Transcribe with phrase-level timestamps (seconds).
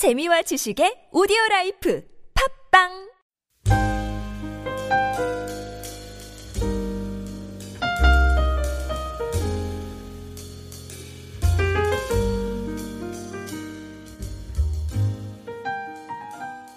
[0.00, 2.02] 재미와 지식의 오디오 라이프
[2.72, 3.10] 팟빵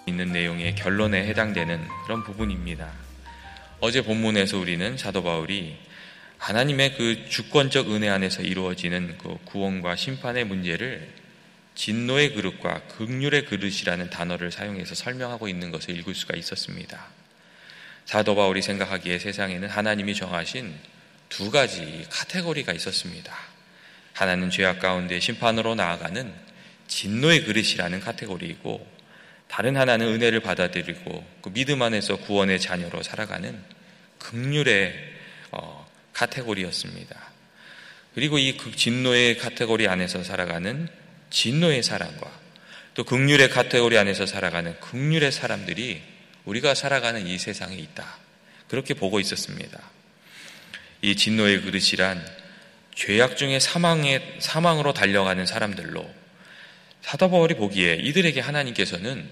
[0.05, 2.91] 있는 내용의 결론에 해당되는 그런 부분입니다.
[3.79, 5.77] 어제 본문에서 우리는 사도 바울이
[6.39, 11.22] 하나님의 그 주권적 은혜 안에서 이루어지는 그 구원과 심판의 문제를
[11.75, 17.07] 진노의 그릇과 극률의 그릇이라는 단어를 사용해서 설명하고 있는 것을 읽을 수가 있었습니다.
[18.05, 20.73] 사도 바울이 생각하기에 세상에는 하나님이 정하신
[21.29, 23.33] 두 가지 카테고리가 있었습니다.
[24.13, 26.31] 하나는 죄악 가운데 심판으로 나아가는
[26.87, 28.93] 진노의 그릇이라는 카테고리이고
[29.47, 33.59] 다른 하나는 은혜를 받아들이고 그 믿음 안에서 구원의 자녀로 살아가는
[34.19, 34.93] 극률의
[35.51, 37.19] 어, 카테고리였습니다.
[38.13, 40.87] 그리고 이 진노의 카테고리 안에서 살아가는
[41.33, 42.31] 진노의 사람과
[42.93, 46.01] 또 긍휼의 카테고리 안에서 살아가는 긍휼의 사람들이
[46.45, 48.17] 우리가 살아가는 이 세상에 있다.
[48.67, 49.81] 그렇게 보고 있었습니다.
[51.01, 52.23] 이 진노의 그릇이란
[52.95, 56.07] 죄악 중에 사망에, 사망으로 달려가는 사람들로
[57.01, 59.27] 사도 바울이 보기에 이들에게 하나님께서는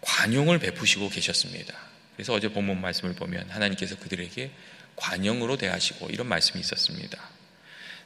[0.00, 1.74] 관용을 베푸시고 계셨습니다.
[2.16, 4.50] 그래서 어제 본문 말씀을 보면 하나님께서 그들에게
[4.96, 7.18] 관용으로 대하시고 이런 말씀이 있었습니다.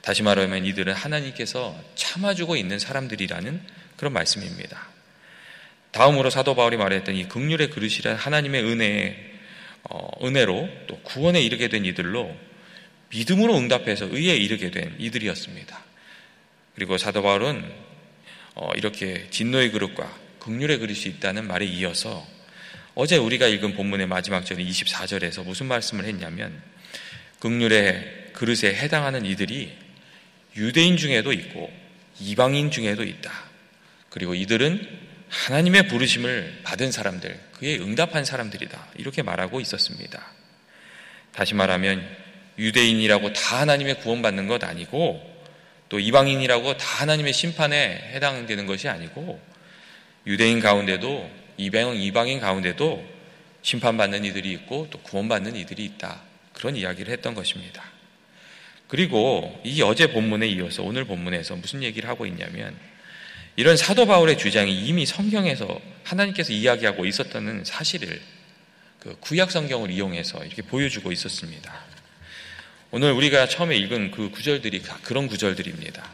[0.01, 3.61] 다시 말하면 이들은 하나님께서 참아주고 있는 사람들이라는
[3.97, 4.89] 그런 말씀입니다.
[5.91, 9.29] 다음으로 사도 바울이 말했던 이 극률의 그릇이란 하나님의 은혜의
[9.91, 12.35] 어, 은혜로 또 구원에 이르게 된 이들로
[13.11, 15.85] 믿음으로 응답해서 의에 이르게 된 이들이었습니다.
[16.75, 17.65] 그리고 사도 바울은
[18.55, 22.27] 어, 이렇게 진노의 그릇과 극률의 그릇이 있다는 말에 이어서
[22.95, 26.61] 어제 우리가 읽은 본문의 마지막 절인 24절에서 무슨 말씀을 했냐면
[27.39, 29.77] 극률의 그릇에 해당하는 이들이
[30.59, 31.73] 유대인 중에도 있고
[32.21, 33.33] 이방인 중에도 있다.
[34.11, 38.89] 그리고 이들은 하나님의 부르심을 받은 사람들, 그에 응답한 사람들이다.
[38.97, 40.25] 이렇게 말하고 있었습니다.
[41.33, 42.05] 다시 말하면
[42.59, 45.39] 유대인이라고 다 하나님의 구원받는 것 아니고
[45.89, 49.41] 또 이방인이라고 다 하나님의 심판에 해당되는 것이 아니고
[50.27, 53.19] 유대인 가운데도 이방, 이방인 가운데도
[53.63, 56.23] 심판받는 이들이 있고 또 구원받는 이들이 있다.
[56.53, 57.83] 그런 이야기를 했던 것입니다.
[58.89, 62.75] 그리고 이 어제 본문에 이어서 오늘 본문에서 무슨 얘기를 하고 있냐면
[63.57, 68.21] 이런 사도 바울의 주장이 이미 성경에서 하나님께서 이야기하고 있었다는 사실을
[68.99, 71.73] 그 구약 성경을 이용해서 이렇게 보여주고 있었습니다.
[72.91, 76.09] 오늘 우리가 처음에 읽은 그 구절들이 그런 구절들입니다.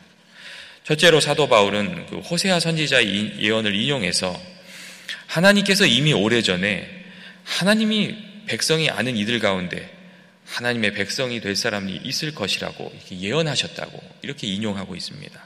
[0.82, 4.38] 첫째로 사도 바울은 그 호세아 선지자의 예언을 인용해서
[5.26, 7.04] 하나님께서 이미 오래전에
[7.44, 9.93] 하나님이 백성이 아는 이들 가운데
[10.54, 15.44] 하나님의 백성이 될 사람이 있을 것이라고 예언하셨다고 이렇게 인용하고 있습니다.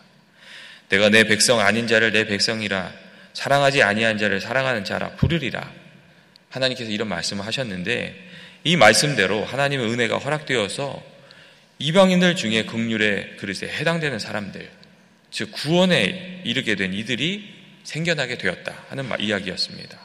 [0.91, 2.93] 내가 내 백성 아닌 자를 내 백성이라
[3.33, 5.73] 사랑하지 아니한 자를 사랑하는 자라 부르리라.
[6.51, 8.29] 하나님께서 이런 말씀을 하셨는데
[8.65, 11.03] 이 말씀대로 하나님의 은혜가 허락되어서
[11.79, 14.69] 이방인들 중에 극률의 그릇에 해당되는 사람들,
[15.31, 17.55] 즉 구원에 이르게 된 이들이
[17.85, 19.99] 생겨나게 되었다 하는 이야기였습니다.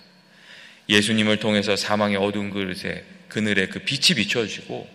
[0.87, 3.03] 예수님을 통해서 사망의 어두운 그릇에
[3.33, 4.87] 그늘에 그 빛이 비춰지고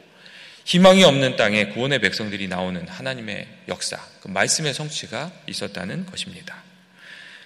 [0.64, 6.62] 희망이 없는 땅에 구원의 백성들이 나오는 하나님의 역사, 그 말씀의 성취가 있었다는 것입니다.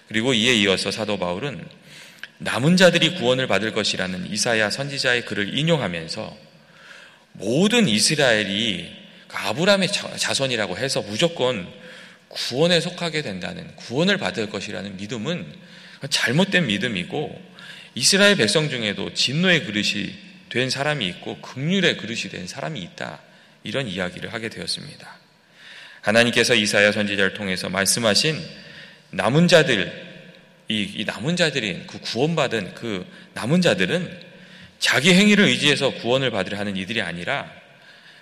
[0.09, 1.67] 그리고 이에 이어서 사도 바울은
[2.39, 6.37] 남은 자들이 구원을 받을 것이라는 이사야 선지자의 글을 인용하면서
[7.33, 8.95] 모든 이스라엘이
[9.29, 9.89] 그 아브라함의
[10.19, 11.73] 자손이라고 해서 무조건
[12.29, 15.47] 구원에 속하게 된다는 구원을 받을 것이라는 믿음은
[16.11, 17.53] 잘못된 믿음이고
[17.95, 20.13] 이스라엘 백성 중에도 진노의 그릇이
[20.53, 23.21] 된 사람이 있고 극률의 그릇이 된 사람이 있다.
[23.65, 25.19] 이런 이야기를 하게 되었습니다.
[26.03, 28.39] 하나님께서 이사야 선지자를 통해서 말씀하신
[29.13, 29.91] 남은 자들,
[30.69, 34.33] 이, 이 남은 자들인 그 구원받은 그 남은 자들은
[34.79, 37.51] 자기 행위를 의지해서 구원을 받으려 하는 이들이 아니라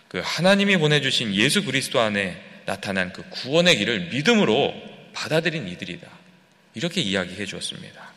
[0.06, 4.72] 그 하나님이 보내주신 예수 그리스도 안에 나타난 그 구원의 길을 믿음으로
[5.14, 6.06] 받아들인 이들이다.
[6.74, 8.09] 이렇게 이야기해 주었습니다.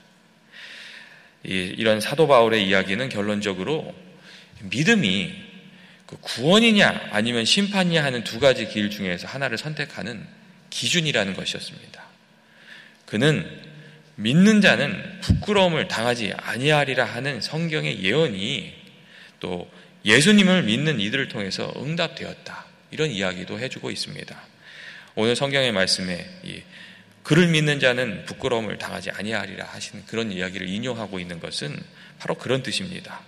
[1.44, 3.94] 이런 사도 바울의 이야기는 결론적으로
[4.62, 5.34] 믿음이
[6.06, 10.26] 그 구원이냐 아니면 심판이냐 하는 두 가지 길 중에서 하나를 선택하는
[10.70, 12.04] 기준이라는 것이었습니다.
[13.06, 13.46] 그는
[14.16, 18.74] 믿는 자는 부끄러움을 당하지 아니하리라 하는 성경의 예언이
[19.40, 19.70] 또
[20.06, 22.66] 예수님을 믿는 이들을 통해서 응답되었다.
[22.92, 24.42] 이런 이야기도 해주고 있습니다.
[25.16, 26.26] 오늘 성경의 말씀에
[27.24, 31.76] 그를 믿는 자는 부끄러움을 당하지 아니하리라 하시는 그런 이야기를 인용하고 있는 것은
[32.20, 33.22] 바로 그런 뜻입니다.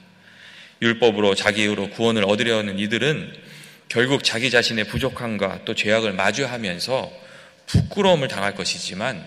[0.82, 3.34] 율법으로 자기 의로 구원을 얻으려 하는 이들은
[3.88, 7.12] 결국 자기 자신의 부족함과 또 죄악을 마주하면서
[7.68, 9.26] 부끄러움을 당할 것이지만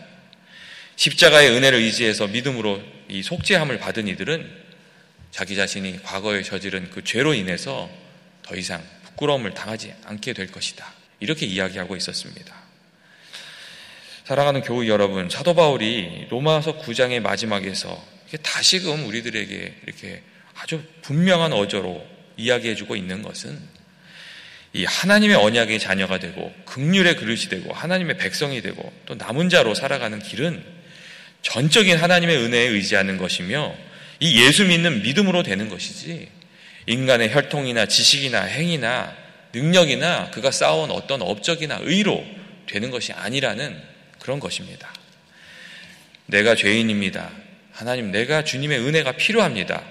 [0.97, 4.69] 십자가의 은혜를 의지해서 믿음으로 이 속죄함을 받은 이들은
[5.31, 7.88] 자기 자신이 과거에 저지른 그 죄로 인해서
[8.43, 10.93] 더 이상 부끄러움을 당하지 않게 될 것이다.
[11.20, 12.68] 이렇게 이야기하고 있었습니다.
[14.28, 18.06] 사랑하는 교우 여러분, 사도 바울이 로마서 9장의 마지막에서
[18.42, 20.20] 다시금 우리들에게 이렇게
[20.54, 23.58] 아주 분명한 어조로 이야기해주고 있는 것은
[24.75, 30.19] 이 하나님의 언약의 자녀가 되고 극률의 그릇이 되고 하나님의 백성이 되고 또 남은 자로 살아가는
[30.19, 30.62] 길은
[31.40, 33.74] 전적인 하나님의 은혜에 의지하는 것이며
[34.20, 36.28] 이 예수 믿는 믿음으로 되는 것이지
[36.84, 39.16] 인간의 혈통이나 지식이나 행위나
[39.54, 42.22] 능력이나 그가 쌓아온 어떤 업적이나 의로
[42.66, 44.93] 되는 것이 아니라는 그런 것입니다.
[46.26, 47.31] 내가 죄인입니다.
[47.73, 49.82] 하나님, 내가 주님의 은혜가 필요합니다.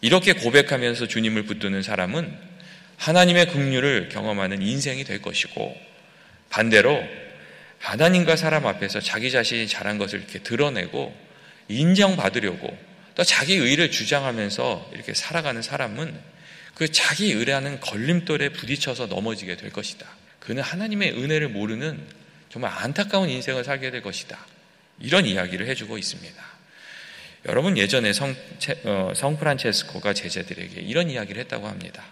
[0.00, 2.36] 이렇게 고백하면서 주님을 붙드는 사람은
[2.96, 5.76] 하나님의 긍휼을 경험하는 인생이 될 것이고
[6.48, 7.02] 반대로
[7.78, 11.14] 하나님과 사람 앞에서 자기 자신이 잘한 것을 이렇게 드러내고
[11.68, 12.76] 인정받으려고
[13.14, 16.14] 또 자기 의를 주장하면서 이렇게 살아가는 사람은
[16.74, 20.06] 그 자기 의라는 걸림돌에 부딪혀서 넘어지게 될 것이다.
[20.38, 22.00] 그는 하나님의 은혜를 모르는
[22.50, 24.38] 정말 안타까운 인생을 살게 될 것이다.
[24.98, 26.42] 이런 이야기를 해주고 있습니다.
[27.46, 28.36] 여러분 예전에 성,
[28.84, 32.04] 어, 성 프란체스코가 제자들에게 이런 이야기를 했다고 합니다.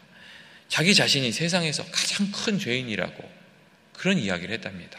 [0.69, 3.31] 자기 자신이 세상에서 가장 큰 죄인이라고
[3.93, 4.99] 그런 이야기를 했답니다.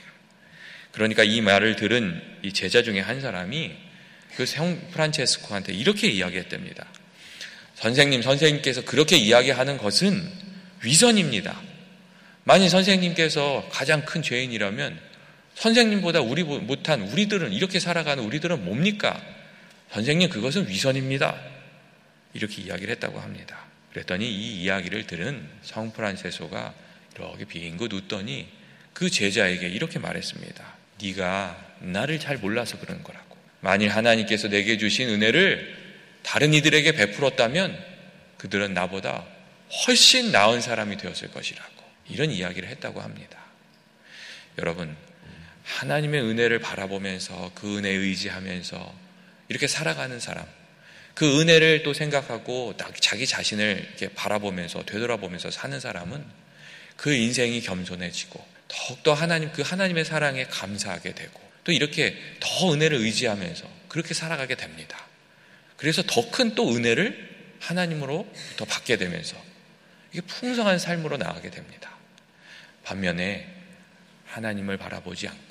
[0.91, 3.89] 그러니까 이 말을 들은 이 제자 중에 한 사람이
[4.35, 6.85] 그 성 프란체스코한테 이렇게 이야기했답니다.
[7.75, 10.31] 선생님, 선생님께서 그렇게 이야기하는 것은
[10.83, 11.61] 위선입니다.
[12.43, 14.99] 만일 선생님께서 가장 큰 죄인이라면
[15.59, 19.21] 선생님보다 우리 못한 우리들은 이렇게 살아가는 우리들은 뭡니까?
[19.91, 21.37] 선생님 그것은 위선입니다.
[22.33, 23.65] 이렇게 이야기를 했다고 합니다.
[23.91, 26.73] 그랬더니 이 이야기를 들은 성 프란세소가
[27.13, 28.47] 이렇게 빙긋 웃더니
[28.93, 30.63] 그 제자에게 이렇게 말했습니다.
[31.01, 33.35] 네가 나를 잘 몰라서 그런 거라고.
[33.59, 35.75] 만일 하나님께서 내게 주신 은혜를
[36.23, 37.77] 다른 이들에게 베풀었다면
[38.37, 39.25] 그들은 나보다
[39.85, 41.83] 훨씬 나은 사람이 되었을 것이라고.
[42.09, 43.37] 이런 이야기를 했다고 합니다.
[44.57, 44.95] 여러분,
[45.69, 48.93] 하나님의 은혜를 바라보면서 그 은혜에 의지하면서
[49.49, 50.45] 이렇게 살아가는 사람,
[51.13, 56.25] 그 은혜를 또 생각하고 자기 자신을 이렇게 바라보면서 되돌아보면서 사는 사람은
[56.95, 63.67] 그 인생이 겸손해지고 더욱더 하나님 그 하나님의 사랑에 감사하게 되고 또 이렇게 더 은혜를 의지하면서
[63.89, 64.97] 그렇게 살아가게 됩니다.
[65.77, 67.29] 그래서 더 큰 또 은혜를
[67.59, 68.27] 하나님으로
[68.57, 69.37] 더 받게 되면서
[70.11, 71.95] 이게 풍성한 삶으로 나가게 됩니다.
[72.83, 73.47] 반면에
[74.25, 75.48] 하나님을 바라보지 않고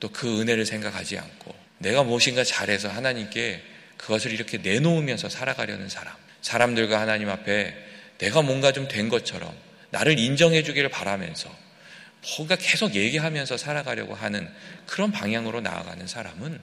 [0.00, 3.62] 또 그 은혜를 생각하지 않고 내가 무엇인가 잘해서 하나님께
[3.96, 6.14] 그것을 이렇게 내놓으면서 살아가려는 사람.
[6.42, 7.74] 사람들과 하나님 앞에
[8.18, 9.54] 내가 뭔가 좀 된 것처럼
[9.90, 11.54] 나를 인정해 주기를 바라면서
[12.36, 14.48] 뭔가 계속 얘기하면서 살아가려고 하는
[14.86, 16.60] 그런 방향으로 나아가는 사람은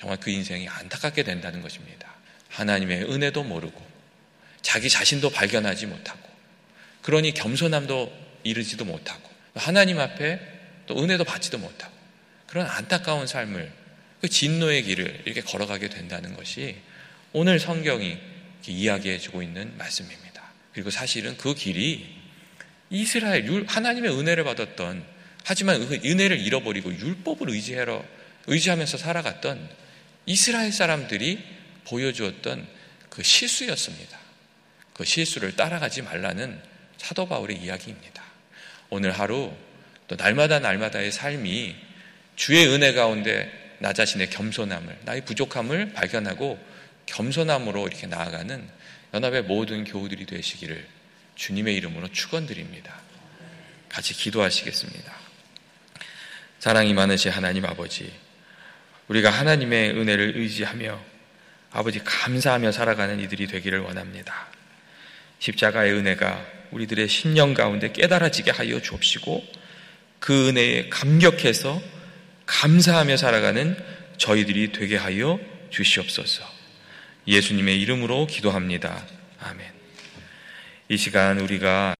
[0.00, 2.14] 정말 그 인생이 안타깝게 된다는 것입니다.
[2.48, 3.84] 하나님의 은혜도 모르고
[4.62, 6.20] 자기 자신도 발견하지 못하고
[7.02, 8.12] 그러니 겸손함도
[8.42, 10.40] 이르지도 못하고 하나님 앞에
[10.86, 11.95] 또 은혜도 받지도 못하고
[12.46, 13.72] 그런 안타까운 삶을
[14.20, 16.76] 그 진노의 길을 이렇게 걸어가게 된다는 것이
[17.32, 18.18] 오늘 성경이
[18.66, 20.42] 이야기해 주고 있는 말씀입니다.
[20.72, 22.16] 그리고 사실은 그 길이
[22.90, 25.04] 이스라엘 하나님의 은혜를 받았던
[25.44, 28.04] 하지만 그 은혜를 잃어버리고 율법을 의지하러
[28.46, 29.68] 의지하면서 살아갔던
[30.26, 31.42] 이스라엘 사람들이
[31.84, 32.66] 보여주었던
[33.10, 34.18] 그 실수였습니다.
[34.92, 36.60] 그 실수를 따라가지 말라는
[36.96, 38.22] 사도 바울의 이야기입니다.
[38.90, 39.52] 오늘 하루
[40.08, 41.85] 또 날마다 날마다의 삶이
[42.36, 46.58] 주의 은혜 가운데 나 자신의 겸손함을, 나의 부족함을 발견하고
[47.06, 48.68] 겸손함으로 이렇게 나아가는
[49.14, 50.86] 연합의 모든 교우들이 되시기를
[51.34, 52.94] 주님의 이름으로 축원드립니다.
[53.88, 55.12] 같이 기도하시겠습니다.
[56.58, 58.12] 사랑이 많으신 하나님 아버지,
[59.08, 61.00] 우리가 하나님의 은혜를 의지하며
[61.70, 64.48] 아버지 감사하며 살아가는 이들이 되기를 원합니다.
[65.38, 69.44] 십자가의 은혜가 우리들의 심령 가운데 깨달아지게 하여 주옵시고
[70.18, 71.95] 그 은혜에 감격해서
[72.46, 73.76] 감사하며 살아가는
[74.16, 75.38] 저희들이 되게 하여
[75.70, 76.44] 주시옵소서.
[77.26, 79.04] 예수님의 이름으로 기도합니다.
[79.40, 79.66] 아멘.
[80.88, 81.94] 이 시간 우리가